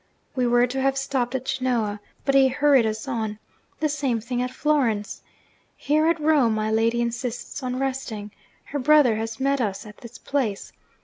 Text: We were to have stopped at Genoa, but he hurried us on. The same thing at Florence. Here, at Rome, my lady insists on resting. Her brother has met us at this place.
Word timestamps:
We 0.35 0.47
were 0.47 0.65
to 0.65 0.81
have 0.81 0.97
stopped 0.97 1.35
at 1.35 1.45
Genoa, 1.45 1.99
but 2.25 2.33
he 2.33 2.47
hurried 2.47 2.87
us 2.87 3.07
on. 3.07 3.37
The 3.79 3.87
same 3.87 4.19
thing 4.19 4.41
at 4.41 4.49
Florence. 4.49 5.21
Here, 5.75 6.07
at 6.07 6.19
Rome, 6.19 6.55
my 6.55 6.71
lady 6.71 7.01
insists 7.01 7.61
on 7.61 7.77
resting. 7.77 8.31
Her 8.65 8.79
brother 8.79 9.17
has 9.17 9.39
met 9.39 9.61
us 9.61 9.85
at 9.85 9.97
this 9.97 10.17
place. 10.17 10.73